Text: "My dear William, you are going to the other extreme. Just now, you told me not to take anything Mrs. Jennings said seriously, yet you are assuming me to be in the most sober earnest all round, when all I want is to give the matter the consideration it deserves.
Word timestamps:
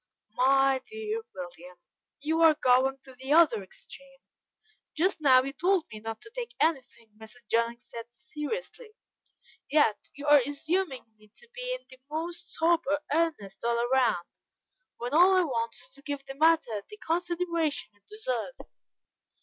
"My 0.33 0.81
dear 0.89 1.21
William, 1.35 1.77
you 2.21 2.41
are 2.41 2.55
going 2.55 2.97
to 3.03 3.13
the 3.13 3.33
other 3.33 3.61
extreme. 3.61 4.17
Just 4.97 5.21
now, 5.21 5.43
you 5.43 5.53
told 5.53 5.85
me 5.93 5.99
not 5.99 6.21
to 6.21 6.31
take 6.31 6.55
anything 6.59 7.11
Mrs. 7.19 7.47
Jennings 7.47 7.85
said 7.87 8.07
seriously, 8.11 8.95
yet 9.69 9.99
you 10.15 10.25
are 10.25 10.41
assuming 10.43 11.05
me 11.19 11.27
to 11.35 11.47
be 11.53 11.75
in 11.75 11.85
the 11.87 11.99
most 12.09 12.49
sober 12.55 13.01
earnest 13.13 13.63
all 13.63 13.87
round, 13.89 14.39
when 14.97 15.13
all 15.13 15.35
I 15.35 15.43
want 15.43 15.75
is 15.79 15.89
to 15.89 16.01
give 16.01 16.25
the 16.25 16.33
matter 16.33 16.81
the 16.89 16.97
consideration 16.97 17.91
it 17.93 18.07
deserves. 18.09 18.81